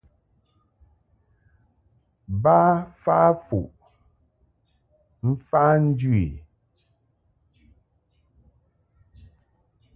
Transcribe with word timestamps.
Ba 2.41 2.57
fa 3.01 3.17
fuʼ 3.45 3.71
mfa 5.29 5.63
njɨ 5.83 6.11
i. 6.25 6.27